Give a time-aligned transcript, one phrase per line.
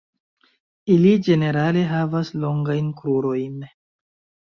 [0.93, 3.65] Ili ĝenerale havas longajn krurojn.